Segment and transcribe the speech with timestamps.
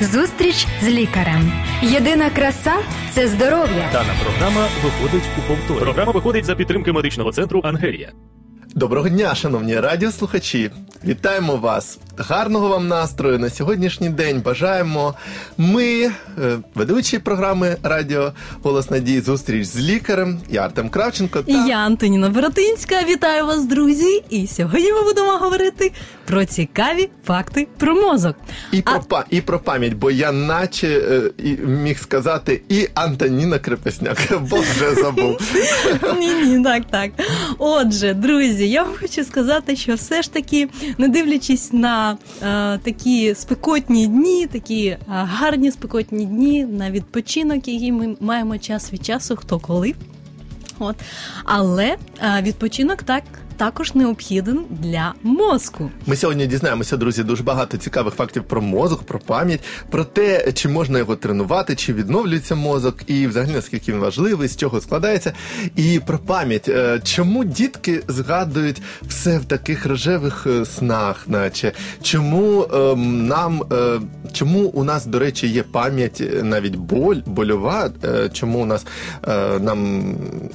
[0.00, 1.52] Зустріч з лікарем.
[1.82, 2.72] Єдина краса
[3.12, 3.88] це здоров'я.
[3.92, 5.78] Дана програма виходить у повторі.
[5.78, 8.12] Програма виходить за підтримки медичного центру Ангелія.
[8.74, 10.70] Доброго дня, шановні радіослухачі!
[11.04, 11.98] Вітаємо вас!
[12.16, 14.40] Гарного вам настрою на сьогоднішній день.
[14.40, 15.14] Бажаємо
[15.58, 16.12] ми, е,
[16.74, 18.32] ведучі програми Радіо
[18.62, 20.40] Голос Надії, зустріч з лікарем.
[20.50, 21.44] Я Артем Кравченко.
[21.46, 22.94] І я Антоніна Боротинська.
[23.08, 24.22] Вітаю вас, друзі!
[24.30, 25.92] І сьогодні ми будемо говорити
[26.26, 28.36] про цікаві факти про мозок.
[28.72, 33.58] І про па і про пам'ять, бо я наче е, і міг сказати і Антоніна
[33.58, 34.18] Крепесняк,
[34.50, 35.40] бо вже забув.
[36.18, 37.10] Ні, ні, так, так.
[37.58, 40.68] Отже, друзі, я вам хочу сказати, що все ж таки,
[40.98, 42.16] не дивлячись на е,
[42.78, 49.04] такі спекотні дні, такі е, гарні спекотні дні на відпочинок, який ми маємо час від
[49.04, 49.94] часу, хто коли.
[50.78, 50.96] От.
[51.44, 53.22] Але е, відпочинок так
[53.62, 55.90] також необхіден для мозку.
[56.06, 60.68] Ми сьогодні дізнаємося, друзі, дуже багато цікавих фактів про мозок, про пам'ять, про те, чи
[60.68, 65.32] можна його тренувати, чи відновлюється мозок, і взагалі наскільки він важливий, з чого складається.
[65.76, 66.68] І про пам'ять.
[66.68, 71.72] Е, чому дітки згадують все в таких рожевих е, снах, наче
[72.02, 74.00] чому ем, нам, е,
[74.32, 77.90] чому у нас, до речі, є пам'ять навіть боль, больова,
[78.32, 78.86] чому у нас
[79.60, 80.04] нам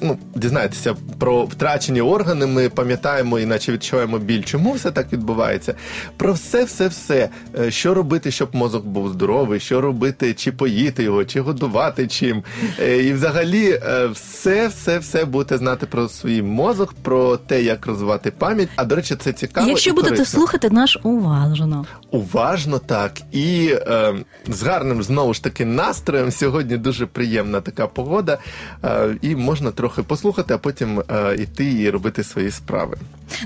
[0.01, 4.43] ну, дізнаєтеся про втрачені органи, ми пам'ятаємо пам'ятаємо, іначе відчуваємо біль.
[4.43, 5.75] Чому все так відбувається?
[6.17, 7.29] Про все, все, все,
[7.69, 12.43] що робити, щоб мозок був здоровий, що робити, чи поїти його, чи годувати чим.
[12.79, 13.81] Е, і взагалі,
[14.11, 18.69] все, все, все будете знати про свій мозок, про те, як розвивати пам'ять.
[18.75, 19.67] А до речі, це цікаво.
[19.67, 20.39] Якщо і будете корисно.
[20.39, 21.85] слухати наш уважно.
[22.11, 23.11] Уважно так.
[23.31, 24.13] І е,
[24.47, 26.31] з гарним знову ж таки настроєм.
[26.31, 28.37] Сьогодні дуже приємна така погода,
[28.83, 32.76] е, і можна трохи послухати, а потім е, іти і робити свої справи.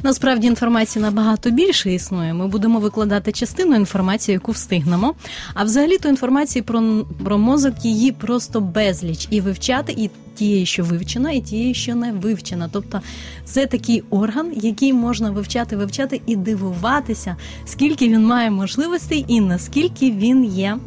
[0.04, 2.34] Насправді інформації набагато більше існує.
[2.34, 5.14] Ми будемо викладати частину інформації, яку встигнемо.
[5.54, 10.10] А взагалі то інформації про, про мозок її просто безліч і вивчати і.
[10.36, 12.70] Тієї, що вивчена, і тієї, що не вивчена.
[12.72, 13.02] Тобто
[13.46, 20.12] це такий орган, який можна вивчати, вивчати і дивуватися, скільки він має можливостей і наскільки
[20.12, 20.78] він є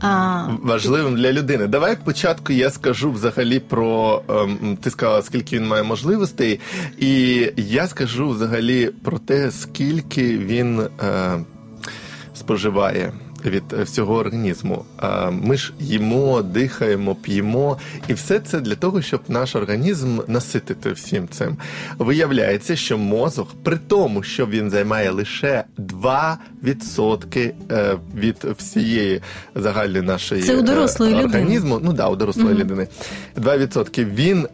[0.00, 0.46] а...
[0.62, 1.66] важливим для людини.
[1.66, 6.60] Давай спочатку я скажу взагалі про ем, ти сказала, скільки він має можливостей,
[6.98, 10.88] і я скажу взагалі про те, скільки він е,
[12.34, 13.12] споживає
[13.46, 14.84] від всього організму.
[15.30, 17.78] Ми ж їмо, дихаємо, п'ємо,
[18.08, 21.56] і все це для того, щоб наш організм наситити всім цим.
[21.98, 29.20] Виявляється, що мозок, при тому, що він займає лише 2% е, від всієї
[29.54, 31.90] загальної нашої це у дорослої організму, людини.
[31.90, 32.58] ну да, у дорослої mm-hmm.
[32.58, 32.88] людини,
[33.36, 34.48] 2% він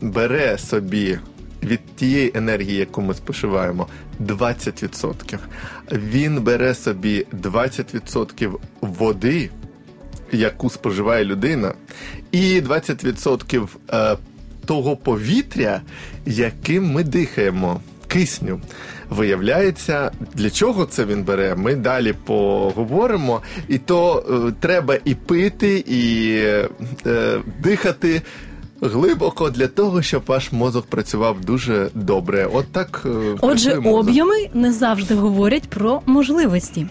[0.00, 1.18] бере собі
[1.62, 3.86] від тієї енергії, яку ми споживаємо,
[4.20, 5.38] 20%.
[5.92, 9.50] Він бере собі 20% води,
[10.32, 11.74] яку споживає людина,
[12.32, 14.16] і 20% е,
[14.66, 15.80] того повітря,
[16.26, 17.80] яким ми дихаємо.
[18.08, 18.60] Кисню.
[19.10, 21.54] Виявляється, для чого це він бере?
[21.54, 23.42] Ми далі поговоримо.
[23.68, 26.32] І то е, треба і пити, і
[27.06, 28.22] е, дихати
[28.80, 32.48] глибоко для того, щоб ваш мозок працював дуже добре.
[32.52, 36.86] От так е, отже, об'єми не завжди говорять про можливості.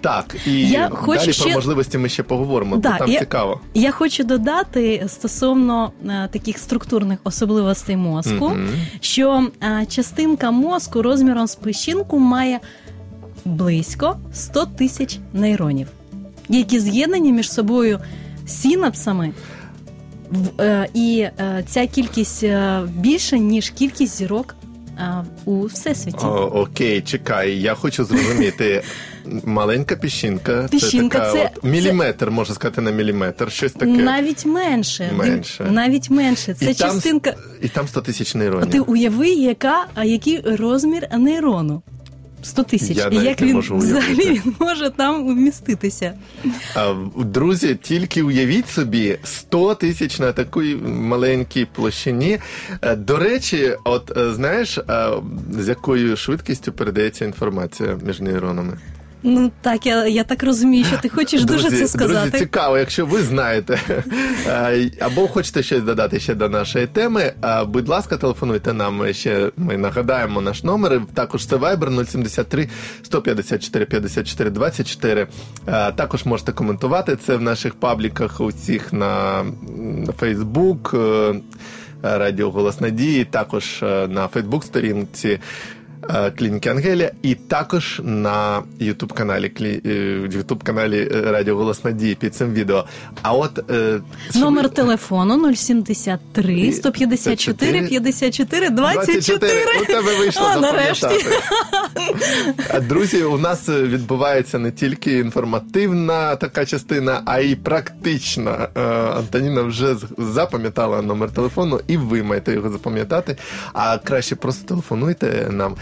[0.00, 1.44] Так, і я хочу далі ще...
[1.44, 3.60] про можливості ми ще поговоримо, да, бо там я, цікаво.
[3.74, 8.68] Я хочу додати стосовно а, е, таких структурних особливостей мозку, mm-hmm.
[9.00, 12.60] що а, е, частинка мозку розміром з печінку має
[13.44, 15.88] близько 100 тисяч нейронів,
[16.48, 17.98] які з'єднані між собою
[18.46, 19.32] синапсами.
[20.60, 24.54] Е, і е, ця кількість е, більша ніж кількість зірок
[25.44, 26.26] у всесвіті.
[26.26, 28.82] О, Окей, чекай, я хочу зрозуміти.
[29.44, 33.52] Маленька піщинка, піщинка це, така це от, міліметр, можна сказати, на міліметр.
[33.52, 35.10] Щось таке навіть менше.
[35.16, 35.64] Менше.
[35.70, 36.54] Навіть менше.
[36.54, 37.30] Це і частинка.
[37.30, 38.70] Там, і там 100 тисяч нейронів.
[38.70, 41.82] Ти уяви, яка який розмір нейрону.
[42.42, 42.96] 100 тисяч.
[42.96, 46.14] Я і як він можу взагалі він може там вміститися?
[46.74, 52.38] А, Друзі, тільки уявіть собі 100 тисяч на такій маленькій площині.
[52.82, 54.78] Е, до речі, от е, знаєш,
[55.50, 58.78] з якою швидкістю передається інформація між нейронами?
[59.22, 62.30] Ну так, я я так розумію, що ти хочеш друзі, дуже це сказати.
[62.30, 63.78] Друзі, цікаво, якщо ви знаєте
[65.00, 67.32] або хочете щось додати ще до нашої теми.
[67.66, 69.50] Будь ласка, телефонуйте нам ще.
[69.56, 71.00] Ми нагадаємо наш номер.
[71.14, 72.68] Також це Viber 073
[73.02, 75.26] 154 54 24.
[75.96, 79.44] Також можете коментувати це в наших пабліках усіх на
[80.18, 85.28] Facebook, е, Радіо Голос Надії, також е, на Фейсбук сторінці.
[85.28, 85.40] е,
[86.38, 89.52] клініки Ангелія, і також на Ютуб каналі
[90.32, 92.84] Ютуб каналі Радіо Голос Надії під цим відео.
[93.22, 94.00] А от е,
[94.34, 99.52] номер телефону 073 154 54 24.
[99.82, 101.24] У тебе вийшло а, запам'ятати.
[102.88, 108.68] Друзі, у нас відбувається не тільки інформативна така частина, а й практична.
[108.76, 108.80] Е,
[109.18, 113.36] Антоніна вже запам'ятала номер телефону, і ви маєте його запам'ятати.
[113.72, 115.76] А краще просто телефонуйте нам е,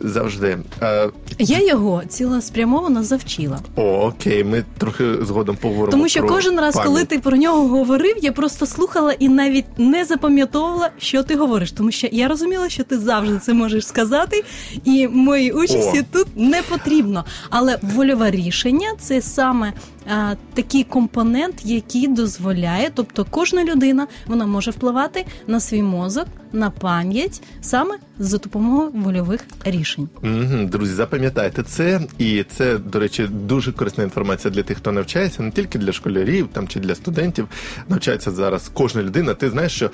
[0.00, 0.58] завжди.
[0.82, 1.08] Е,
[1.38, 3.58] Я його цілеспрямовано завчила.
[3.76, 5.90] О, окей, ми трохи згодом поговоримо.
[5.92, 6.88] Тому що про кожен раз, пам'ять.
[6.88, 11.72] коли ти про нього говорив, я просто слухала і навіть не запам'ятовувала, що ти говориш.
[11.72, 14.44] Тому що я розуміла, що ти завжди це можеш сказати,
[14.84, 16.04] і моїй участі О.
[16.12, 17.24] тут не потрібно.
[17.50, 19.72] Але вольове рішення це саме
[20.06, 26.70] а, такий компонент, який дозволяє, тобто кожна людина вона може впливати на свій мозок, на
[26.70, 30.08] пам'ять саме за допомогою вольових рішень.
[30.22, 35.42] Угу, друзі, запам'ятайте це, і це, до речі, дуже корисна інформація для тих, хто навчається,
[35.42, 37.48] не тільки для школярів там чи для студентів.
[37.88, 39.34] Навчається зараз кожна людина.
[39.34, 39.90] Ти знаєш, що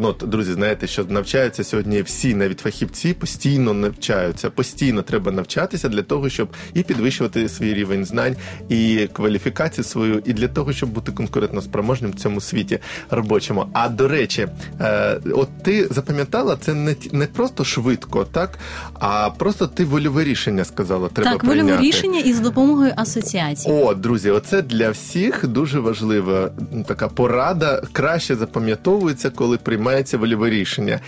[0.00, 4.50] ну, друзі, знаєте, що навчаються сьогодні всі, навіть фахівці, постійно навчаються.
[4.50, 8.36] Постійно треба навчатися для того, щоб і підвищувати свій рівень знань,
[8.68, 9.49] і кваліфікацію
[9.82, 12.78] свою, і для того, щоб бути конкурентноспроможним в цьому світі
[13.10, 13.66] робочому.
[13.72, 14.48] А до речі,
[14.80, 18.58] е, от ти запам'ятала це не не просто швидко, так
[18.94, 21.08] а просто ти вольове рішення сказала.
[21.08, 21.62] Треба так, прийняти.
[21.62, 23.74] вольове рішення із допомогою асоціації.
[23.74, 26.50] О, друзі, оце для всіх дуже важлива
[26.86, 27.82] така порада.
[27.92, 31.00] Краще запам'ятовується, коли приймається вольове рішення.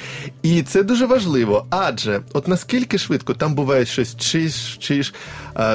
[0.42, 5.14] І це дуже важливо, адже от наскільки швидко там буває щось чиш, чиш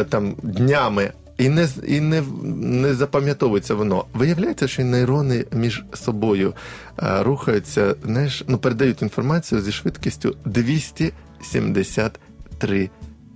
[0.10, 1.12] там днями.
[1.38, 2.24] І не і не,
[2.62, 4.06] не запам'ятовується воно.
[4.14, 6.54] Виявляється, що нейрони між собою
[6.96, 12.90] а, рухаються, знаєш, ну передають інформацію зі швидкістю 273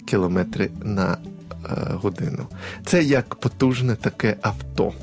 [0.06, 1.18] кілометри на
[1.64, 2.48] а, годину.
[2.86, 4.94] Це як потужне таке авто.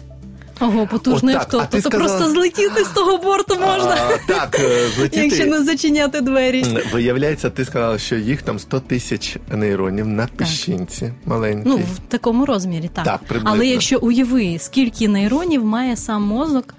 [0.60, 1.54] Ого, потужний От так.
[1.54, 1.58] авто.
[1.58, 5.24] А ти Тобто сказала- просто злетіти з того борту можна, А, так, е, злетіти.
[5.24, 6.64] якщо не зачиняти двері.
[6.92, 11.68] Виявляється, ти сказала, що їх там 100 тисяч нейронів на піщинці маленькій.
[11.68, 13.04] Ну, в такому розмірі, так.
[13.04, 13.50] Так, приблизно.
[13.50, 16.74] Але якщо уяви, скільки нейронів має сам мозок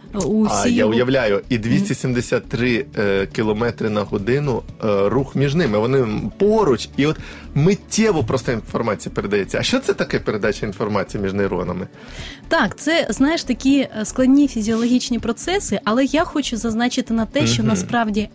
[0.50, 5.78] а я уявляю, і 273 е, кілометри на годину е, рух між ними.
[5.78, 6.08] Вони
[6.38, 7.18] поруч, і от
[7.56, 9.58] миттєво просто інформація передається.
[9.60, 11.88] А що це таке передача інформації між нейронами?
[12.48, 17.62] Так, це знаєш такі е, складні фізіологічні процеси, але я хочу зазначити на те, що
[17.62, 17.70] Мгм.
[17.72, 18.30] насправді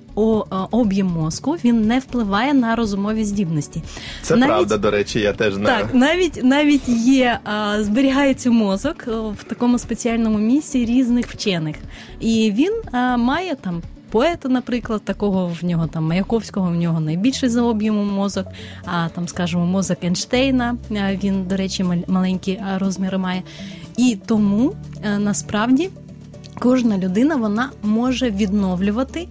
[0.71, 3.83] об'єм мозку він не впливає на розумові здібності.
[4.23, 5.83] Це Навіть- правда, до речі, я теж знаю.
[5.85, 9.05] Так, навіть навіть є а, зберігається мозок
[9.41, 11.77] в такому спеціальному місці різних вчених,
[12.21, 13.83] і він а, має там.
[14.11, 18.47] Поета, наприклад, такого в нього там Маяковського, в нього найбільший за об'ємом мозок.
[18.85, 20.77] А там, скажімо, мозок Ейнштейна,
[21.25, 23.43] він, до речі, мал- маленькі розміри має.
[23.97, 24.73] І тому
[25.19, 25.91] насправді
[26.59, 29.27] кожна людина вона може відновлювати е,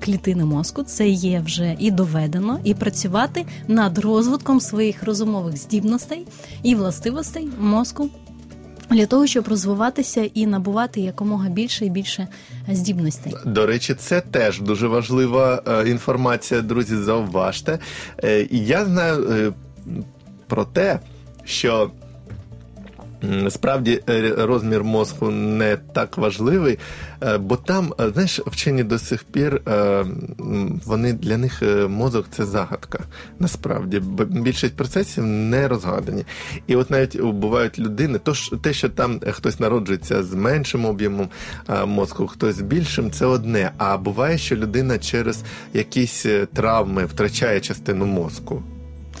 [0.00, 0.82] клітини мозку.
[0.82, 6.26] Це є вже і доведено, і працювати над розвитком своїх розумових здібностей
[6.62, 8.10] і властивостей мозку.
[8.90, 12.28] Для того щоб розвиватися і набувати якомога більше і більше
[12.68, 13.34] здібностей.
[13.46, 16.96] До речі, це теж дуже важлива е, інформація, друзі.
[16.96, 17.78] Зауважте.
[18.24, 19.52] Е, я знаю е,
[20.46, 21.00] про те,
[21.44, 21.90] що.
[23.48, 26.78] Справді е, розмір мозку не так важливий,
[27.22, 29.62] е, бо там, е, знаєш, вчені до сих пір
[30.86, 32.98] вони для них мозок це загадка.
[33.38, 36.24] Насправді, більшість процесів не розгадані.
[36.66, 38.32] І от навіть бувають людини, то
[38.62, 41.28] те, що там хтось народжується з меншим об'ємом
[41.86, 43.70] мозку, хтось з більшим, це одне.
[43.78, 45.44] А буває, що людина через
[45.74, 48.62] якісь травми втрачає частину мозку.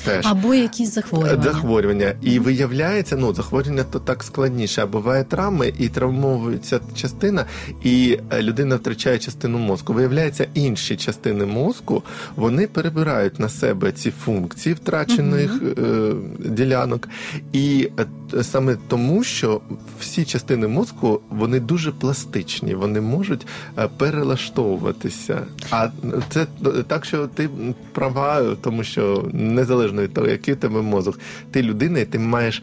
[0.04, 0.26] Теж.
[0.26, 1.42] Або якісь захворювання.
[1.42, 2.14] Захворювання.
[2.22, 4.82] І виявляється, ну захворювання то так складніше.
[4.82, 7.44] А буває травми, і травмовується частина,
[7.82, 9.92] і е, людина втрачає частину мозку.
[9.92, 12.02] Виявляється, інші частини мозку
[12.36, 17.08] вони перебирають на себе ці функції втрачених е, ділянок.
[17.52, 17.88] І
[18.34, 19.60] е, саме тому, що
[20.00, 23.46] всі частини мозку вони дуже пластичні, вони можуть
[23.78, 25.42] е, перелаштовуватися.
[25.70, 25.88] А
[26.28, 26.46] це
[26.86, 27.48] так, що ти
[27.92, 31.20] права, тому що незалежно від того, який у тебе мозок,
[31.50, 32.62] ти людина, і ти маєш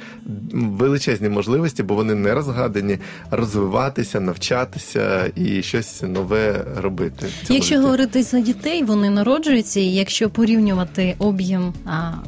[0.54, 2.98] величезні можливості, бо вони не розгадані,
[3.32, 7.26] розвиватися, навчатися і щось нове робити.
[7.50, 7.78] Якщо житті.
[7.78, 11.74] говорити за дітей, вони народжуються, і якщо порівнювати об'єм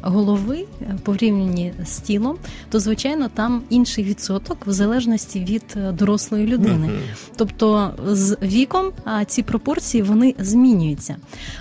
[0.02, 0.64] голови
[1.02, 2.36] порівняні з тілом,
[2.70, 6.90] то звичайно там інший відсоток в залежності від е, дорослої людини.
[7.36, 11.16] Тобто з віком а, ці пропорції вони змінюються.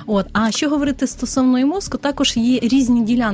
[0.07, 3.30] От а що говорити стосовно і мозку, також є різні ділянки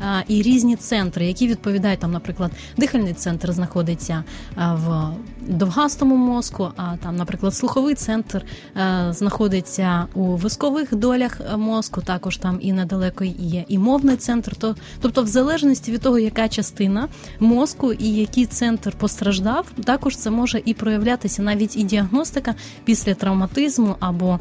[0.00, 4.24] а, і різні центри, які відповідають там, наприклад, дихальний центр знаходиться
[4.56, 5.10] в
[5.48, 12.02] довгастому мозку, а там, наприклад, слуховий центр а, знаходиться у вискових долях мозку.
[12.02, 14.56] Також там і недалеко є і мовний центр.
[14.56, 17.08] То тобто, в залежності від того, яка частина
[17.40, 23.96] мозку і який центр постраждав, також це може і проявлятися навіть і діагностика після травматизму
[24.00, 24.40] або.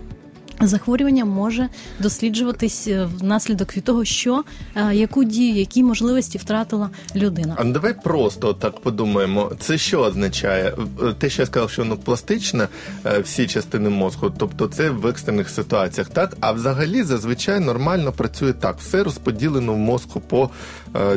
[0.61, 1.69] Захворювання може
[1.99, 4.43] досліджуватись е, внаслідок від того, що
[4.75, 7.55] е, яку дію, які можливості втратила людина.
[7.57, 9.51] А ну давай просто так подумаємо.
[9.59, 10.73] Це що означає?
[11.03, 12.67] Е, те, що я сказав, що воно пластичне,
[13.23, 18.75] всі частини мозку, тобто це в екстрених ситуаціях, так а взагалі зазвичай нормально працює так.
[18.79, 20.49] Все розподілено в мозку по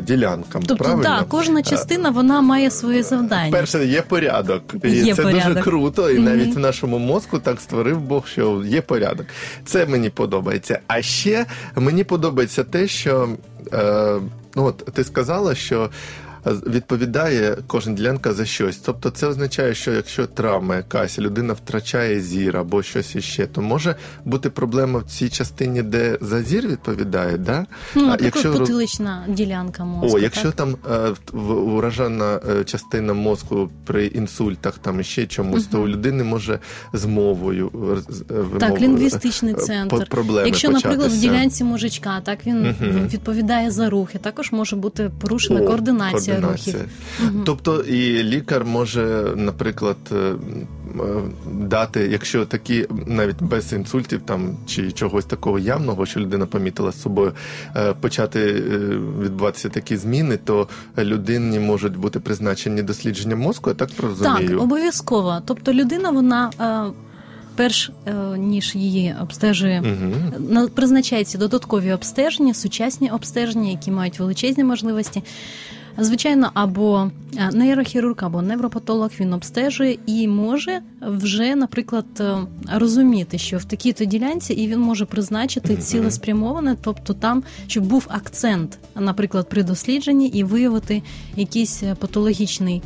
[0.02, 0.62] ділянкам.
[0.66, 1.02] Тобто, правильно?
[1.02, 3.52] так, кожна частина вона має своє завдання.
[3.52, 5.48] Перше, є порядок, і Є це порядок.
[5.48, 6.10] дуже круто.
[6.10, 9.26] І навіть в нашому мозку так створив Бог, що є порядок.
[9.64, 10.80] Це мені подобається.
[10.86, 13.28] А ще мені подобається те, що
[13.72, 14.20] е,
[14.56, 15.90] ну от ти сказала, що.
[16.52, 18.76] Відповідає кожна ділянка за щось.
[18.76, 23.94] Тобто це означає, що якщо травма якась, людина втрачає зір або щось іще, то може
[24.24, 27.66] бути проблема в цій частині, де за зір відповідає, да?
[27.94, 30.16] Ну, а роз- потилична ділянка мозку.
[30.16, 30.54] О, якщо так?
[30.54, 30.76] там
[31.34, 36.58] е, уражена е, частина мозку при інсультах, там ще чомусь, то у людини може
[36.92, 37.70] з мовою
[38.30, 40.06] е, Так, лінгвістичний центр.
[40.08, 43.08] проблеми Якщо, наприклад, в ділянці мужичка, так він Мгм.
[43.08, 46.74] відповідає за рухи, також може бути порушена О, координація, рухів.
[47.24, 47.42] Мгм.
[47.46, 50.34] Тобто і лікар може, наприклад, е, е,
[51.52, 57.02] дати, якщо такі навіть без інсультів там чи чогось такого явного, що людина помітила з
[57.02, 57.32] собою,
[57.76, 58.52] е, почати
[59.20, 60.68] відбуватися такі зміни, то
[60.98, 64.48] людині можуть бути призначені дослідження мозку, я так розумію.
[64.48, 65.42] Так, обов'язково.
[65.44, 66.50] Тобто людина, вона
[67.58, 67.90] перш
[68.36, 69.82] ніж її обстежує.
[69.82, 70.68] Угу.
[70.68, 75.22] Призначаються додаткові обстеження, сучасні обстеження, які мають величезні можливості.
[76.00, 82.36] Звичайно, або е, нейрохірург, або невропатолог він обстежує і може вже, наприклад, е,
[82.72, 88.78] розуміти, що в такій-то ділянці, і він може призначити цілеспрямоване, тобто там, щоб був акцент,
[88.96, 91.02] наприклад, при дослідженні, і виявити
[91.36, 92.82] якийсь е, патологічний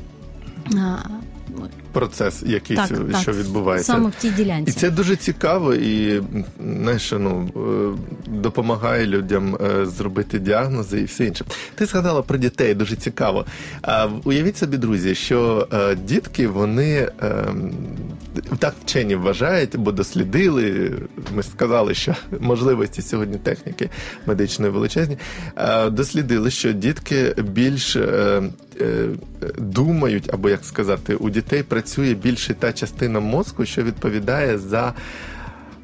[1.93, 3.23] Процес якийсь, Так, так.
[3.23, 3.93] що відбувається.
[3.93, 4.71] саме в тій ділянці.
[4.71, 6.23] І це дуже цікаво і
[6.61, 11.45] знаєш, ну, е, допомагає людям е, зробити діагнози і все інше.
[11.75, 13.47] Ти згадала про дітей, дуже цікаво.
[13.83, 17.45] А уявіть собі, друзі, що е, дітки вони е,
[18.59, 20.93] так вчені вважають, бо дослідили.
[21.35, 23.91] Ми сказали, що можливості сьогодні техніки
[24.27, 25.19] медичної величезні.
[25.91, 27.97] Дослідили, що дітки більш
[29.59, 34.93] думають, або як сказати, у дітей працює більше та частина мозку, що відповідає за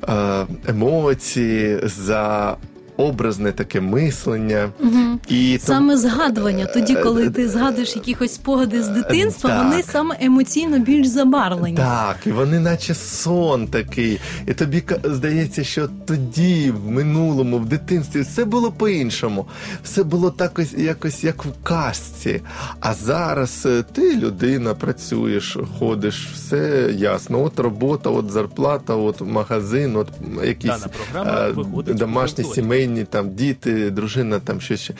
[0.08, 2.56] е, емоції, за
[3.02, 4.68] образне таке мислення.
[4.80, 5.20] Мгм.
[5.28, 9.64] І тому- Саме згадування, тоді, Е, коли ти згадуєш якісь спогади з дитинства, так.
[9.64, 11.76] вони саме емоційно більш забарвлені.
[11.76, 14.20] Так, і вони наче сон такий.
[14.46, 19.46] І тобі здається, що тоді, в минулому, в дитинстві, все було по-іншому.
[19.84, 22.40] Все було так ось, якось як в казці.
[22.80, 27.42] А зараз е, ти людина, працюєш, ходиш, все ясно.
[27.44, 30.08] От робота, от зарплата, от магазин, от
[30.44, 31.48] якісь Дана програма
[31.88, 32.64] е, домашні, повторі.
[32.88, 34.90] Сімейні, там діти, дружина, там щось.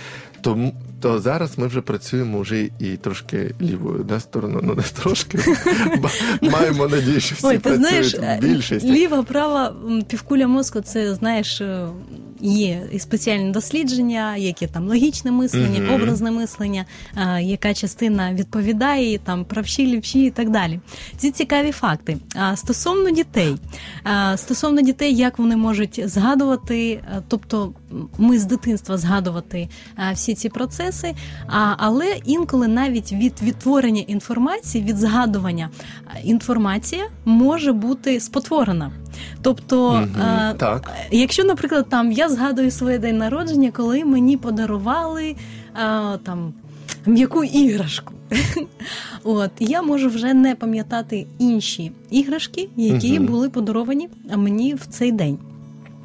[0.41, 4.61] Тому то зараз ми вже працюємо вже і трошки лівою да, стороною.
[4.65, 5.39] Ну не трошки.
[6.43, 8.89] Маємо надію, що всі Ой, ти працюють в більшості.
[8.93, 9.75] ліва, права
[10.09, 11.61] півкуля мозку, це знаєш.
[11.61, 11.89] е,
[12.41, 15.95] Є і спеціальні дослідження, які там логічне мислення, Мгм.
[15.95, 16.85] образне мислення,
[17.17, 20.81] е, яка частина відповідає, там правші, лівші і так далі.
[21.17, 22.17] Ці цікаві факти.
[22.35, 23.57] А стосовно дітей,
[24.37, 27.73] стосовно дітей, як вони можуть згадувати, е, тобто
[28.19, 30.88] ми з дитинства згадувати е, всі ці процеси,
[31.47, 35.71] а, але інколи навіть від відтворення інформації, від згадування
[36.17, 38.93] е, інформація може бути спотворена.
[39.43, 40.91] Тобто, Мгм, е, так.
[41.11, 45.37] якщо, наприклад, там я згадую своє день народження, коли мені подарували
[45.75, 46.53] а, там
[47.07, 48.13] м'яку іграшку.
[49.25, 53.27] От я можу вже не пам'ятати інші іграшки, які Мгм.
[53.27, 55.39] були подаровані мені в цей день.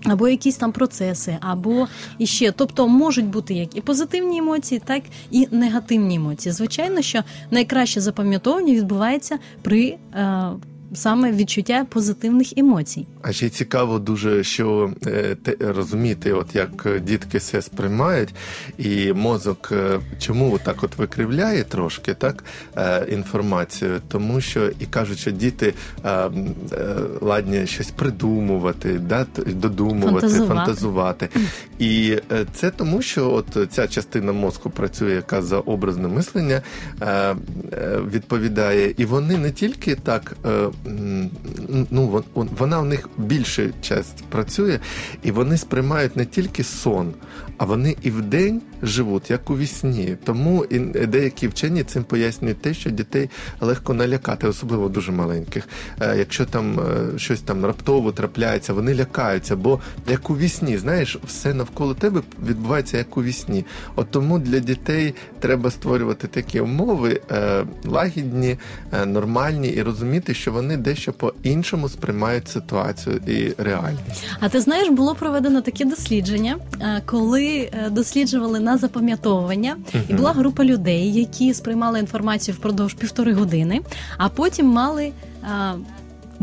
[0.06, 2.52] Або якісь там процеси, або іще.
[2.52, 6.54] Тобто можуть бути як і позитивні емоції, так і негативні емоції.
[6.54, 10.50] Звичайно, що найкраще запам'ятовування відбувається при е,
[10.94, 13.08] саме відчуття позитивних емоцій.
[13.22, 18.36] А ще цікаво дуже, що е, те розуміти, от як дітки все сприймають,
[18.78, 22.44] і мозок е, чому так от викривляє трошки так
[22.78, 25.74] е, інформацію, тому що і кажуть, що діти
[26.04, 26.30] е, е,
[27.22, 30.54] ладні щось придумувати, да, додумувати, Фантазувати.
[30.54, 31.30] фантазувати.
[31.80, 36.62] І е, це тому, що от ця частина мозку працює, яка за образне мислення
[37.02, 37.36] е, е,
[38.14, 40.68] відповідає, і вони не тільки так, е,
[41.92, 44.80] ну вон- вон- вона в них більша часть працює,
[45.24, 47.14] і вони сприймають не тільки сон,
[47.58, 50.18] а вони і вдень живуть, як у вісні.
[50.24, 53.30] Тому і деякі вчені цим пояснюють те, що дітей
[53.62, 55.68] легко налякати, особливо дуже маленьких.
[56.02, 61.18] Е, Якщо там е, щось там раптово трапляється, вони лякаються, бо як у вісні, знаєш,
[61.28, 63.66] все навколо тебе відбувається як у вісні.
[63.96, 68.58] От тому для дітей треба створювати такі умови е, лагідні,
[69.06, 74.26] нормальні, і розуміти, що вони дещо по-іншому сприймають ситуацію і реальність.
[74.40, 79.78] А ти знаєш, було проведено таке дослідження, е, коли е, досліджували на запам'ятовування,
[80.10, 83.82] і була група людей, які сприймали інформацію впродовж півтори години,
[84.18, 85.12] а потім мали.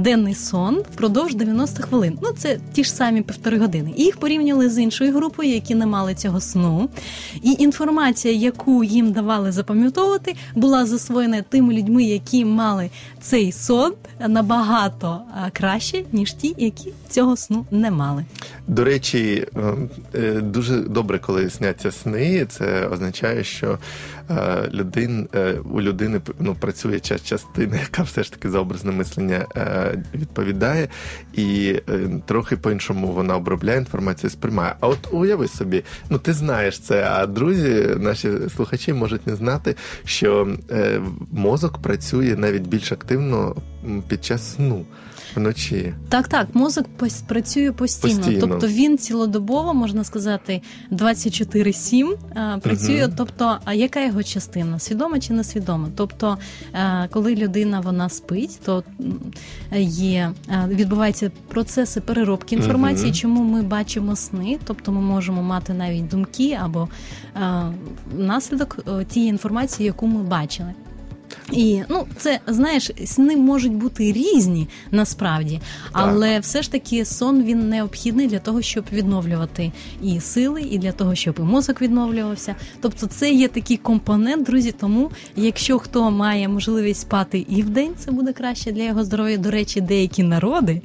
[0.01, 2.19] Денний сон впродовж 90 хвилин.
[2.23, 3.93] Ну це ті ж самі півтори години.
[3.97, 6.89] І їх порівняли з іншою групою, які не мали цього сну.
[7.43, 12.91] І інформація, яку їм давали запам'ятовувати, була засвоєна тими людьми, які мали
[13.21, 13.93] цей сон
[14.29, 15.21] набагато
[15.53, 18.25] краще, ніж ті, які цього сну не мали.
[18.69, 19.75] До речі, е,
[20.15, 22.47] е, дуже добре, коли сняться сни.
[22.49, 23.79] Це означає, що
[24.31, 29.47] е, людин, е, у людини ну, працює частина, яка все ж таки за образне мислення
[29.57, 30.89] е, відповідає,
[31.33, 31.77] і
[32.27, 34.75] трохи по-іншому вона обробляє інформацію, сприймає.
[34.81, 39.77] А от уяви собі, ну ти знаєш це, а друзі, наші слухачі можуть не знати,
[40.05, 40.49] що
[41.33, 43.57] мозок працює навіть більш активно
[44.09, 44.87] під час сну
[45.35, 45.95] вночі.
[46.09, 46.87] Так, так, мозок
[47.27, 48.17] працює постійно.
[48.17, 48.41] Постійно.
[48.41, 53.03] Тобто він цілодобово, можна сказати, 24-7 а, працює.
[53.07, 53.15] Мгм.
[53.17, 54.79] Тобто, а яка його частина?
[54.79, 55.89] Свідома чи несвідома?
[55.97, 56.39] Тобто,
[56.75, 58.85] е, коли людина вона спить, то
[59.83, 63.15] є е, відбуваються процеси переробки інформації, Мгм.
[63.15, 66.89] чому ми бачимо сни, тобто ми можемо мати навіть думки або
[67.37, 67.63] е,
[68.17, 70.75] наслідок е, тієї інформації, яку ми бачили.
[71.53, 75.61] І ну, це знаєш, сни можуть бути різні насправді,
[75.93, 79.73] але все ж таки сон він необхідний для того, щоб відновлювати
[80.03, 82.55] і сили, і для того, щоб і мозок відновлювався.
[82.81, 84.73] Тобто, це є такий компонент, друзі.
[84.73, 89.37] Тому, якщо хто має можливість спати і вдень, це буде краще для його здоров'я.
[89.37, 90.83] До речі, деякі народи,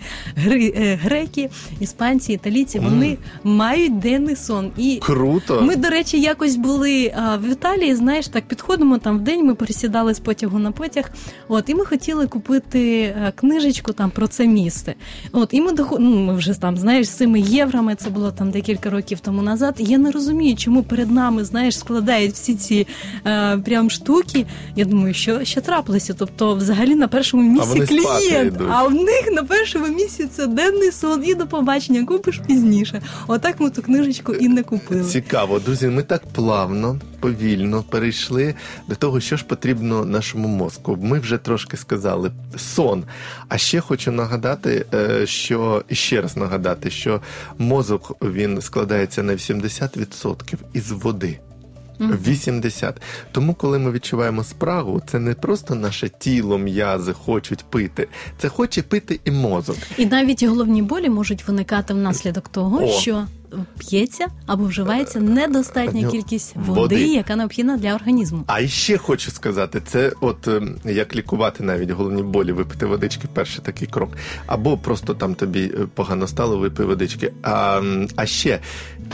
[0.47, 4.71] е, греки, іспанці, італійці, вони мають денний сон.
[4.77, 5.61] І Круто!
[5.61, 7.95] ми, до речі, якось були а, в Італії.
[7.95, 9.45] Знаєш, так підходимо там в день.
[9.45, 11.09] Ми пересідали з потягу на потяг.
[11.47, 14.95] От і ми хотіли купити е, книжечку там про це місце.
[15.31, 15.99] От і ми доход...
[16.01, 17.95] ну, ми вже там, знаєш, з цими єврами.
[17.95, 19.75] Це було там декілька років тому назад.
[19.77, 22.87] Я не розумію, чому перед нами знаєш складають всі ці
[23.25, 24.45] е, прям штуки.
[24.75, 26.15] Я думаю, що, що трапилося?
[26.17, 30.91] Тобто, взагалі на першому місці спати клієнт, а в них на першому місці це денний
[30.91, 32.05] сон і до побачення.
[32.05, 33.01] Купиш пізніше.
[33.27, 35.03] Отак ми ту книжечку і не купили.
[35.03, 35.87] Цікаво, друзі.
[35.87, 38.55] Ми так плавно, повільно перейшли
[38.87, 40.97] до того, що ж потрібно нашому мозку.
[41.01, 43.03] Ми вже трошки сказали сон.
[43.49, 47.21] А ще хочу нагадати, е, що ще раз нагадати, що
[47.57, 51.39] мозок він складається на 80% із води.
[51.99, 53.01] 80.
[53.31, 58.07] Тому, коли ми відчуваємо спрагу, це не просто наше тіло, м'язи хочуть пити,
[58.37, 59.77] це хоче пити і мозок.
[59.97, 62.87] І навіть головні болі можуть виникати внаслідок того, О.
[62.87, 63.27] що
[63.77, 67.07] п'ється або вживається недостатня Ну, кількість води, води.
[67.07, 68.43] яка необхідна для організму.
[68.47, 73.63] А ще хочу сказати, це от ем, як лікувати навіть головні болі, випити водички, перший
[73.65, 74.09] такий крок.
[74.45, 77.33] Або просто там тобі е, погано стало, випий водички.
[77.43, 77.81] А,
[78.15, 78.59] а ще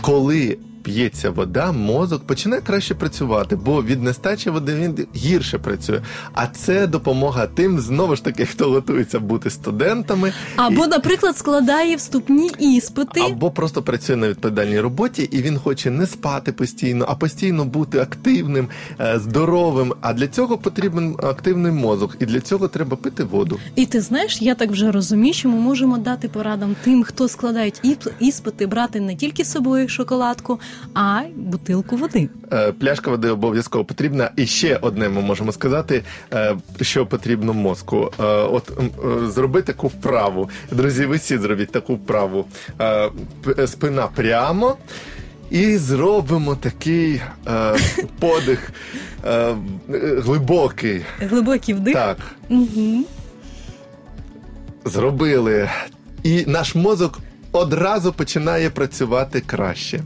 [0.02, 0.58] коли.
[0.84, 6.02] П'ється вода, мозок починає краще працювати, бо від нестачі води він гірше працює.
[6.34, 11.96] А це допомога тим, знову ж таки, хто готується бути студентами, Або, і- наприклад, складає
[11.96, 13.22] вступні іспити.
[13.22, 18.00] або просто працює на відповідальній роботі, і він хоче не спати постійно, а постійно бути
[18.00, 18.68] активним,
[19.00, 19.94] е, здоровим.
[20.02, 23.60] А для цього потрібен активний мозок, і для цього треба пити воду.
[23.76, 27.82] І ти знаєш, я так вже розумію, що ми можемо дати порадам тим, хто складають
[28.20, 30.60] іспити, брати не тільки з собою шоколадку,
[30.94, 32.30] а й бутилку води.
[32.54, 34.32] Е, Пляшка води обов'язково потрібна.
[34.36, 36.04] І ще одне ми можемо сказати,
[36.34, 38.12] е, що потрібно мозку.
[38.20, 38.72] Е, От
[39.24, 40.50] зроби таку вправу.
[40.72, 42.46] Друзі, ви всі зробіть таку вправу.
[43.66, 44.78] Спина прямо.
[45.52, 47.76] І зробимо такий е,
[48.20, 48.72] подих
[49.26, 49.56] е,
[50.18, 51.02] глибокий.
[51.20, 51.94] Глибокий вдих.
[51.94, 52.18] Так.
[52.50, 53.06] Угу.
[54.86, 55.70] зробили,
[56.24, 57.20] і наш мозок
[57.52, 60.04] одразу починає працювати краще.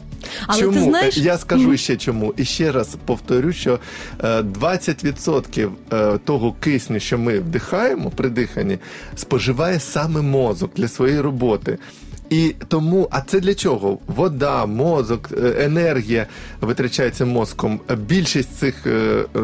[0.47, 0.73] Але чому?
[0.73, 2.33] ти знаєш- Я скажу ще чому.
[2.37, 3.79] І ще раз повторю, що
[4.23, 8.77] е, 20% е, того кисню, що ми вдихаємо при диханні,
[9.15, 11.77] споживає саме мозок для своєї роботи.
[12.29, 13.97] І тому, а це для чого?
[14.07, 16.27] Вода, мозок, е, енергія
[16.61, 17.79] витрачається мозком.
[17.97, 19.39] Більшість цих е, е,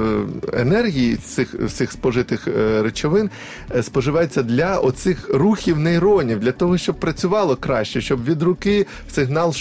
[0.54, 2.48] енергії, цих, цих спожитих
[2.82, 3.30] речовин
[3.82, 9.54] споживається для оцих рухів нейронів, для того, щоб працювало краще, щоб від руки сигнал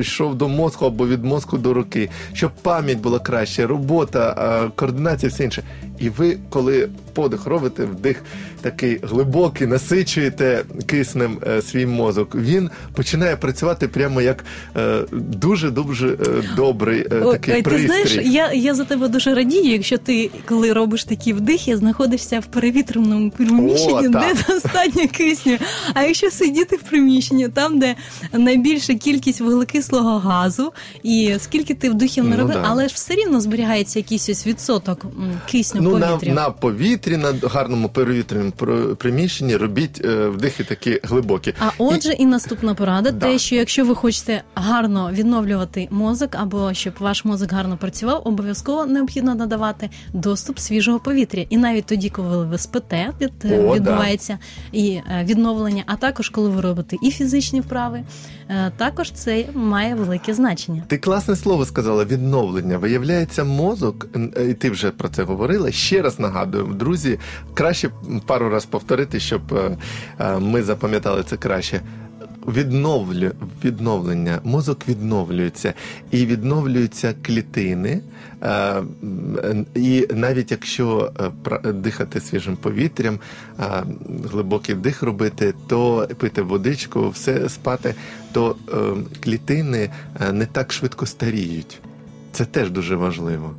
[0.00, 5.44] йшов, до мозку або від мозку до руки, щоб пам'ять була краще, робота, координація, все
[5.44, 5.62] інше.
[6.00, 8.22] І ви, коли подих робите, вдих
[8.60, 14.44] такий глибокий, насичуєте киснем е, свій мозок, він починає працювати прямо як
[14.76, 16.16] е, дуже дуже е,
[16.56, 20.72] добрий е, такий ой, ти знаєш, я, я за тебе дуже радію, якщо ти, коли
[20.72, 25.58] робиш такі вдихи, знаходишся в перевітреному приміщенні, О, де достатньо кисню.
[25.94, 27.94] А якщо сидіти в приміщенні, там, де
[28.32, 32.64] найбільша кількість вуглекислого газу, і скільки ти вдихів не Ну, робив, да.
[32.68, 35.06] але ж все рівно зберігається якийсь ось відсоток
[35.50, 41.00] кисню Ну, в на, на повітрі, на гарному перевітреному про- приміщенні робіть е, вдихи такі
[41.02, 41.54] глибокі.
[41.60, 43.26] А отже, і наступна порада: Да.
[43.26, 48.86] те, що якщо ви хочете гарно відновлювати мозок, або щоб ваш мозок гарно працював, обов'язково
[48.86, 51.44] необхідно надавати доступ свіжого повітря.
[51.50, 54.38] І навіть тоді, коли ви спите, від, О, відбувається
[54.72, 58.02] і е, відновлення, а також коли ви робите і фізичні вправи,
[58.48, 60.82] е, також це має велике значення.
[60.86, 62.78] Ти класне слово сказала відновлення.
[62.78, 65.72] Виявляється, мозок, е, і ти вже про це говорила.
[65.80, 67.18] Ще раз нагадую, друзі,
[67.54, 67.90] краще
[68.26, 69.76] пару раз повторити, щоб е,
[70.18, 71.80] е, ми запам'ятали це краще.
[72.48, 73.30] Відновлю,
[73.64, 75.74] відновлення, мозок відновлюється
[76.10, 78.00] і відновлюються клітини.
[78.42, 78.82] Е,
[79.74, 81.12] І навіть якщо
[81.74, 83.18] дихати свіжим повітрям,
[84.30, 87.94] глибокий вдих робити, то пити водичку, все спати,
[88.32, 88.56] то
[89.20, 89.90] клітини
[90.32, 91.80] не так швидко старіють.
[92.32, 93.54] Це теж дуже важливо.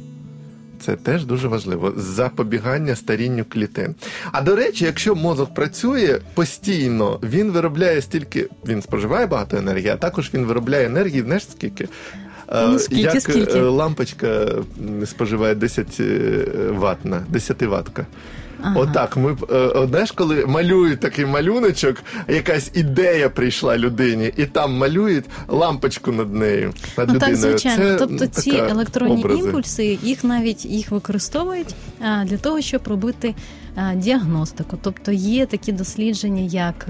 [0.82, 1.94] Це теж дуже важливо.
[1.98, 3.96] Запобігання старінню клітин.
[4.32, 9.96] А до речі, якщо мозок працює постійно, він виробляє стільки, він споживає багато енергії, а
[9.98, 11.84] також він виробляє енергії, знаєш скільки?
[11.84, 13.58] Е, Ну, скільки, Як скільки?
[13.58, 14.48] е, лампочка
[15.06, 16.02] споживає 10
[16.70, 18.06] ватна, 10 ватка.
[18.62, 18.80] Ага.
[18.80, 21.98] Отак, ми е, знаєш, коли малюють такий малюночок,
[22.28, 27.84] якась ідея прийшла людині, і там малюють лампочку над нею, над Ну так, звичайно.
[27.84, 29.40] Це, тобто ці електронні образи.
[29.40, 31.76] імпульси, їх навіть їх використовують
[32.26, 33.36] для того, щоб робити
[33.96, 34.78] діагностику.
[34.82, 36.90] Тобто є такі дослідження, як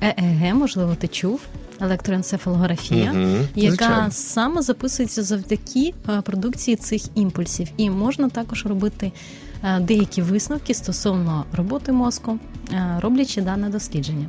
[0.00, 1.40] ЕЕГ, можливо, ти чув.
[1.80, 4.10] Електроенцефалографія, Мгм, яка звичайно.
[4.10, 9.12] саме записується завдяки е, продукції цих імпульсів, і можна також робити
[9.80, 12.38] деякі висновки стосовно роботи мозку,
[12.72, 14.26] е, роблячи дане дослідження.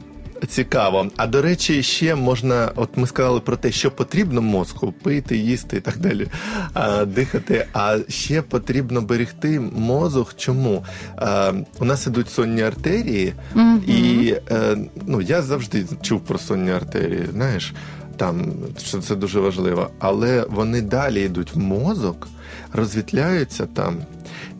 [0.47, 1.07] Цікаво.
[1.17, 5.77] А до речі, ще можна, от ми сказали про те, що потрібно мозку пити, їсти
[5.77, 6.27] і так далі,
[6.73, 7.65] а, дихати.
[7.73, 10.33] А ще потрібно берегти мозок.
[10.37, 10.85] Чому?
[11.15, 13.83] А, у нас ідуть сонні артерії, Мгм.
[13.87, 17.73] і е, ну, я завжди чув про сонні артерії, знаєш,
[18.17, 18.45] там
[18.83, 19.89] що це дуже важливо.
[19.99, 22.27] Але вони далі йдуть в мозок,
[22.73, 23.97] розвітляються там.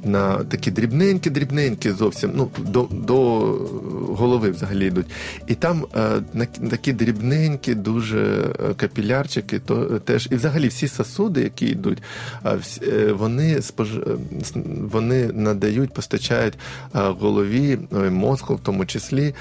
[0.04, 3.16] На такі дрібненькі-дрібненькі зовсім ну до, до
[4.10, 5.06] голови взагалі йдуть.
[5.48, 10.88] І там е, на, такі дрібненькі, дуже е, капілярчики, то е, теж і взагалі всі
[10.88, 12.04] сосуди, які йдуть,
[13.12, 13.90] вони спож...
[14.92, 16.54] вони надають, постачають
[16.94, 17.80] голові,
[18.12, 19.34] мозку, в тому числі,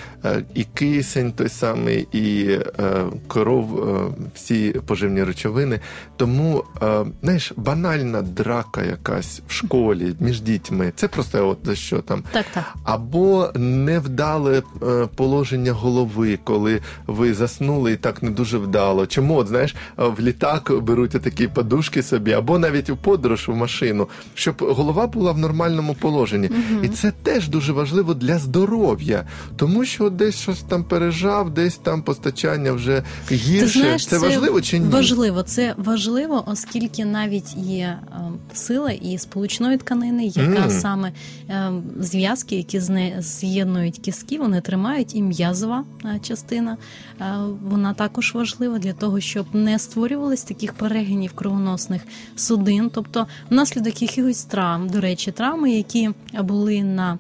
[0.54, 2.58] і кисень той самий, і
[3.28, 5.80] кров, е, всі поживні речовини.
[6.16, 6.64] Тому,
[7.22, 10.92] знаєш, банальна драка якась в школі між дітьми.
[10.96, 12.22] Це просто от за що там.
[12.32, 12.74] Так, так.
[12.84, 19.06] Або невдале е, положення голови, коли ви заснули і так не дуже вдало.
[19.06, 23.54] Чому, от, знаєш, е, в літак беруть такі подушки собі, або навіть у подорож в
[23.54, 26.50] машину, щоб голова була в нормальному положенні.
[26.82, 29.24] І це теж дуже важливо для здоров'я,
[29.56, 33.60] тому що десь щось там пережав, десь там постачання вже гірше.
[33.60, 34.88] Ти знаєш, це, важливо чи ні?
[34.88, 38.20] Важливо, це важливо, оскільки навіть є е,
[38.54, 40.70] сила і сполучної тканини, яка Мгм.
[40.70, 41.12] саме
[41.50, 46.76] е, зв'язки, які з не з'єднують кістки, вони тримають і м'язова е, частина.
[47.20, 47.24] е,
[47.68, 52.02] Вона також важлива для того, щоб не створювались таких перегинів кровоносних
[52.36, 56.10] судин, тобто внаслідок якихось травм, до речі, травми, які
[56.42, 57.18] були на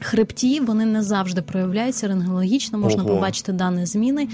[0.00, 3.14] хребті, вони не завжди проявляються рентгенологічно, можна Ого.
[3.14, 4.28] побачити дані зміни.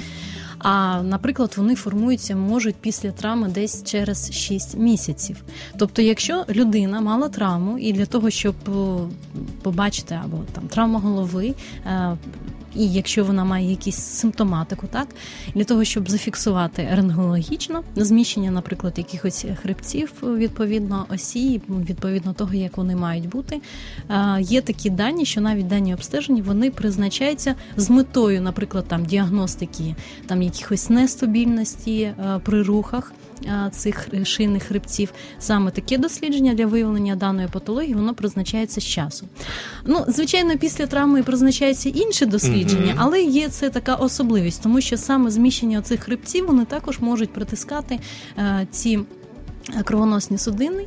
[0.63, 5.37] А, наприклад, вони формуються можуть після травми десь через 6 місяців.
[5.79, 8.55] Тобто, якщо людина мала травму, і для того, щоб
[9.63, 11.55] побачити або там травма голови,
[11.87, 12.17] е,
[12.77, 15.09] і якщо вона має якісь симптоматику, так
[15.55, 22.97] для того, щоб зафіксувати рентгенологічно зміщення, наприклад, якихось хребців відповідно осі, відповідно того, як вони
[22.97, 23.61] мають бути.
[24.41, 29.95] Є такі дані, що навіть дані обстеження вони призначаються з метою, наприклад, там діагностики
[30.27, 33.13] там якихось нестабільності при рухах
[33.71, 35.13] цих шийних хребців.
[35.39, 39.27] Саме таке дослідження для виявлення даної патології воно призначається з часу.
[39.87, 42.62] Ну, звичайно, після травми призначаються інші дослідження,
[42.97, 47.99] але є це така особливість, тому що саме зміщення цих хребців вони також можуть притискати
[48.71, 49.01] ці.
[49.85, 50.85] Кровоносні судини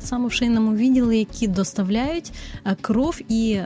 [0.00, 2.32] саме в шийному відділі, які доставляють
[2.80, 3.60] кров і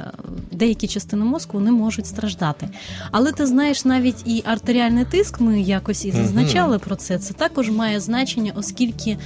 [0.52, 2.68] деякі частини мозку вони можуть страждати.
[3.10, 7.18] Але ти знаєш, навіть і артеріальний тиск, ми якось і зазначали про це.
[7.18, 9.18] Це також має значення, оскільки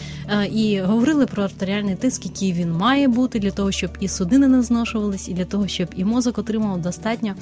[0.52, 4.62] і говорили про артеріальний тиск, який він має бути для того, щоб і судини не
[4.62, 7.34] зношувались, і для того, щоб і мозок отримав достатньо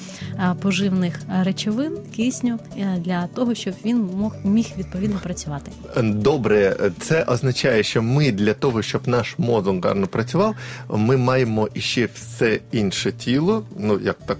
[0.61, 2.59] поживних речовин, кисню
[2.97, 5.71] для того, щоб він мог міг відповідно працювати.
[6.03, 10.55] Добре, це означає означає, що ми для того, щоб наш мозок гарно працював,
[10.89, 14.37] ми маємо іще все інше тіло, ну як так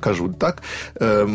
[0.00, 0.62] кажуть, так
[1.00, 1.26] е,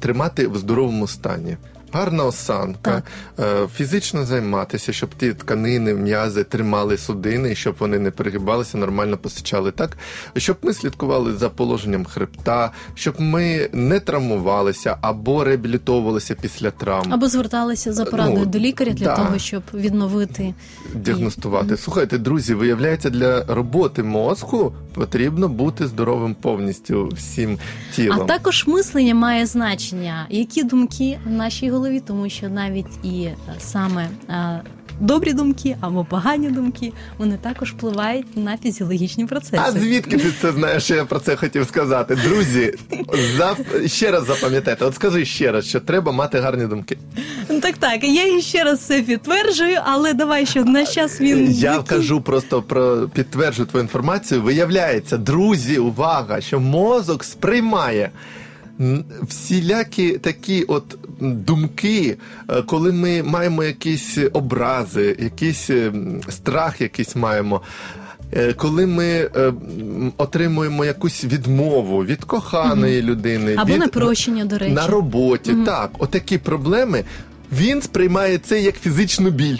[0.00, 1.56] тримати в здоровому стані
[1.92, 3.02] гарна осанка,
[3.36, 3.64] так.
[3.64, 9.70] Е, фізично займатися, щоб ті тканини, м'язи тримали судини, щоб вони не перегибалися, нормально постачали
[9.70, 9.96] так,
[10.36, 17.28] щоб ми слідкували за положенням хребта, щоб ми не травмувалися або реабілітовувалися після травм, або
[17.28, 19.16] зверталися за порадою ну, до лікаря для да.
[19.16, 20.54] того, щоб відновити
[20.94, 21.74] діагностувати.
[21.74, 21.76] І...
[21.76, 27.58] Слухайте, друзі, виявляється, для роботи мозку потрібно бути здоровим повністю всім
[27.94, 28.20] тілом.
[28.22, 33.22] А також мислення має значення, які думки в нашій голові голові, тому що навіть і
[33.24, 34.60] е, саме е,
[35.00, 39.60] добрі думки або погані думки вони також впливають на фізіологічні процеси.
[39.60, 40.84] А звідки ти це знаєш?
[40.84, 42.18] що Я про це хотів сказати.
[42.24, 42.74] Друзі,
[43.36, 43.56] зап...
[43.86, 46.98] ще раз запам'ятайте, от скажи ще раз, що треба мати гарні думки.
[47.50, 48.04] Ну, так, так.
[48.04, 53.08] Я ще раз це підтверджую, але давай що на час він я кажу просто про
[53.14, 54.42] підтверджую твою інформацію.
[54.42, 58.10] Виявляється, друзі, увага, що мозок сприймає
[59.22, 62.16] всілякі такі от думки,
[62.48, 65.92] е, коли ми маємо якісь образи, якийсь е,
[66.28, 67.62] страх, якийсь маємо.
[68.32, 69.30] Е, коли ми
[70.16, 73.08] отримуємо якусь відмову від коханої угу.
[73.10, 75.64] людини, або від, непрощення, до речі, на роботі, угу.
[75.64, 77.04] так, отакі проблеми,
[77.52, 79.58] він сприймає це як фізичну біль.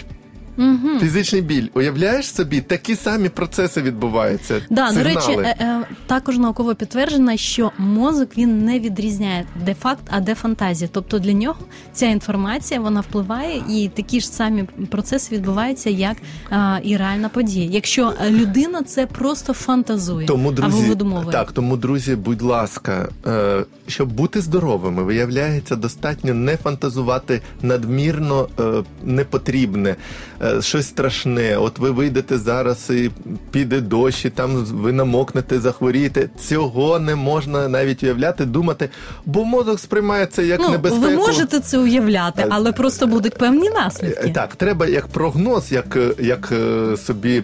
[0.57, 0.99] Угу.
[0.99, 1.67] Фізичний біль.
[1.73, 4.61] Уявляєш собі, такі самі процеси відбуваються.
[4.69, 10.03] Да, До речі, е, е, також науково підтверджено, що мозок він не відрізняє де факт,
[10.09, 10.89] а де фантазія.
[10.93, 11.59] Тобто для нього
[11.93, 16.17] ця інформація вона впливає, і такі ж самі процеси відбуваються, як
[16.51, 17.69] е, і реальна подія.
[17.71, 21.31] Якщо людина це просто фантазує, тому друзі, або видумовує.
[21.31, 28.83] так, тому друзі, будь ласка, е, щоб бути здоровими, виявляється достатньо не фантазувати надмірно е,
[29.03, 29.95] непотрібне.
[30.43, 31.57] Е, щось страшне.
[31.57, 33.11] От ви вийдете зараз і
[33.51, 36.29] піде дощ, і там ви намокнете, захворієте.
[36.39, 38.89] Цього не можна навіть уявляти, думати,
[39.25, 41.05] бо мозок сприймає це як ну, небезпеку.
[41.05, 44.29] Ви можете це уявляти, е, але просто будуть певні наслідки.
[44.29, 47.43] Так, треба як прогноз, як як е, собі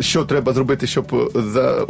[0.00, 1.86] що треба зробити, щоб за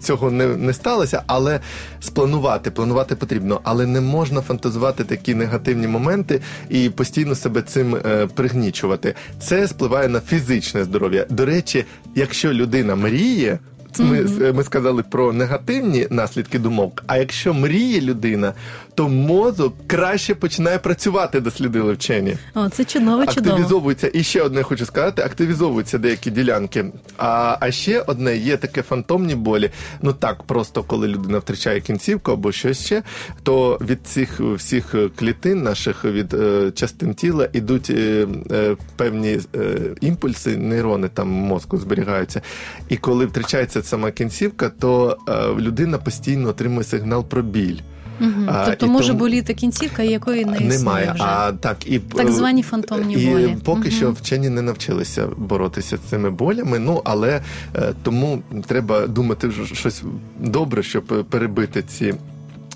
[0.00, 1.60] цього не, не сталося, але
[2.00, 7.96] спланувати, планувати потрібно, але не можна фантазувати такі негативні моменти і постійно себе цим
[8.34, 9.01] пригнічувати.
[9.38, 11.26] Це спливає на фізичне здоров'я.
[11.30, 11.84] До речі,
[12.14, 13.58] якщо людина мріє.
[13.98, 14.54] Ми mm-hmm.
[14.54, 17.04] ми сказали про негативні наслідки думок.
[17.06, 18.52] А якщо мріє людина,
[18.94, 22.36] то мозок краще починає працювати, дослідили вчені.
[22.54, 23.56] О, це чудово, чудово.
[23.56, 26.84] Активізовується і ще одне хочу сказати: активізовуються деякі ділянки.
[27.18, 29.70] А а ще одне є таке фантомні болі.
[30.02, 33.02] Ну так, просто коли людина втрачає кінцівку або щось ще,
[33.42, 39.78] то від цих всіх клітин наших від е, частин тіла ідуть е, е, певні е,
[40.00, 42.42] імпульси, нейрони там мозку зберігаються.
[42.88, 47.78] І коли втрачається сама кінцівка, то е, людина постійно отримує сигнал про біль.
[48.20, 48.30] Угу.
[48.46, 49.18] А, тобто може тому...
[49.18, 51.12] боліти кінцівка, якої не існує немає.
[51.14, 51.24] Вже.
[51.24, 53.56] А так і так звані фантомні і болі.
[53.64, 53.90] Поки угу.
[53.90, 56.78] що вчені не навчилися боротися з цими болями.
[56.78, 57.40] Ну але
[57.76, 60.02] е, тому треба думати щось
[60.40, 62.14] добре, щоб перебити ці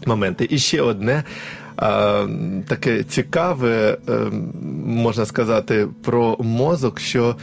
[0.07, 0.47] моменти.
[0.51, 1.25] І ще одне.
[2.69, 4.12] Таке цікаве, е,
[4.87, 7.37] можна сказати, про мозок, що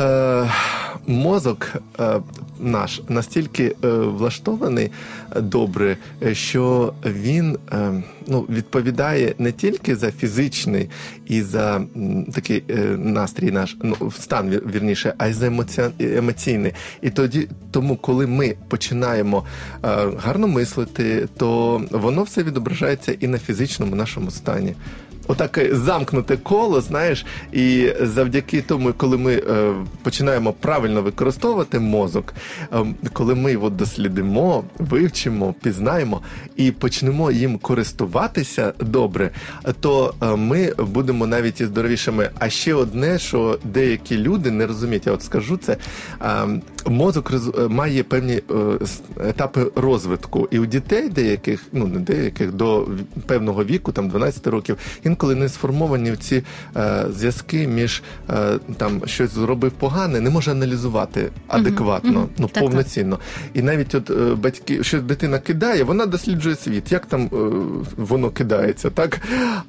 [0.00, 0.50] е,
[1.08, 1.66] мозок
[2.00, 2.20] е,
[2.60, 4.90] наш настільки е, влаштований
[5.36, 5.96] е, добре,
[6.32, 7.58] що він
[8.26, 10.90] ну, відповідає не тільки за фізичний
[11.26, 11.82] і за
[12.34, 12.64] такий
[12.96, 15.82] настрій наш, ну, стан вірніше, а й за емоці...
[16.00, 16.72] емоційний.
[17.02, 19.44] І тоді, тому, коли ми починаємо
[20.18, 24.74] гарно мислити, то воно все відображається і на фізичному нашому стані.
[25.28, 32.34] Отаке замкнуте коло, знаєш, і завдяки тому, коли ми е, починаємо правильно використовувати мозок,
[32.72, 32.76] е,
[33.12, 36.22] коли ми його дослідимо, вивчимо, пізнаємо
[36.56, 39.30] і почнемо їм користуватися добре,
[39.80, 42.30] то е, ми будемо навіть і здоровішими.
[42.38, 45.76] А ще одне, що деякі люди не розуміють, я от скажу це.
[46.22, 46.26] е,
[46.86, 48.42] Мозок роз- е, має певні е,
[49.28, 52.88] етапи розвитку, і у дітей деяких, ну не деяких, до
[53.26, 56.42] певного віку, там 12 років, інколи не сформовані ці
[56.76, 62.28] е, зв'язки між е, там щось зробив погане, не може аналізувати адекватно, мгм.
[62.38, 63.18] ну повноцінно.
[63.54, 67.36] І навіть от е, батьки, що дитина кидає, вона досліджує світ, як там е,
[67.96, 69.20] воно кидається, так?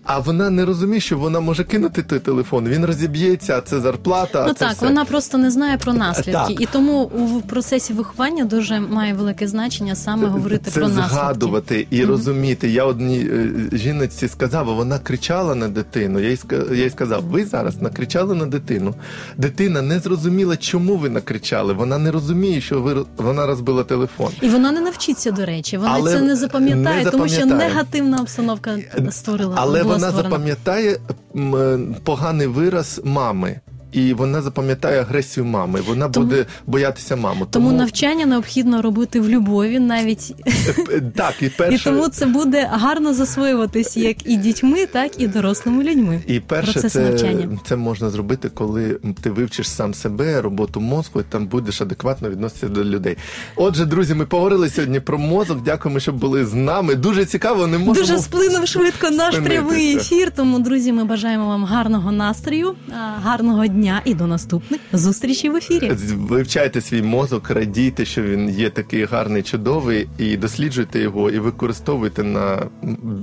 [0.04, 4.44] А вона не розуміє, що вона може кинути той телефон, він розіб'ється, а це зарплата.
[4.44, 4.86] а Ну це так, все.
[4.86, 6.62] вона просто не знає про наслідки, Так.
[6.62, 11.10] і тому у процесі виховання дуже має велике значення саме говорити це про наслідки.
[11.10, 12.70] згадувати і розуміти.
[12.70, 16.20] Я одній е, жіночці сказав, а вона кричала на дитину.
[16.20, 16.40] Я їй
[16.72, 18.96] я їй сказав, ви зараз накричали на дитину.
[19.38, 21.74] Дитина не зрозуміла, чому ви накричали.
[21.74, 24.32] Вона не розуміє, що ви вона розбила телефон.
[24.42, 28.22] І вона не навчиться, до речі, вона Але це не запам'ятає, не тому що негативна
[28.22, 28.78] обстановка
[29.10, 29.56] створила.
[29.58, 30.30] Але вона створена.
[30.30, 30.98] запам'ятає
[31.36, 33.60] е, поганий вираз мами.
[33.92, 35.82] І вона запам'ятає агресію мами.
[35.88, 37.48] Вона Тому- буде боятися маму.
[37.52, 40.36] Тому навчання необхідно робити в любові, навіть
[41.16, 46.22] так, і і тому це буде гарно засвоюватись як і дітьми, так і дорослими людьми.
[46.28, 47.60] І перше, Процес це, навчання.
[47.66, 52.68] це можна зробити, коли ти вивчиш сам себе, роботу мозку, і там будеш адекватно відноситися
[52.68, 53.18] до людей.
[53.56, 55.64] Отже, друзі, ми поговорили сьогодні про мозок.
[55.64, 56.96] Дякуємо, що були з нами.
[56.96, 57.94] Дуже цікаво, не можемо.
[57.94, 60.32] Дуже сплинув швидко наш прямий ефір.
[60.36, 62.76] Тому, друзі, ми бажаємо вам гарного настрою,
[63.24, 65.92] гарного дня і до наступних зустрічей в ефірі.
[66.16, 72.24] Вивчайте свій мозок, радійте, що він є такий гарний, чудовий, і досліджуйте його, і використовуйте
[72.24, 72.68] на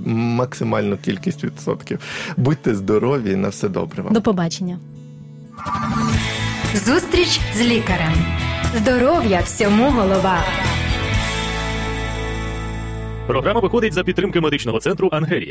[0.06, 1.98] максимальну кількість відсотків.
[2.36, 4.12] Будьте здорові, на все добре вам.
[4.12, 4.78] До побачення.
[6.74, 8.12] Зустріч з лікарем.
[8.76, 10.38] Здоров'я всьому голова.
[13.26, 15.44] Програма виходить за підтримки медичного центру Ангелія.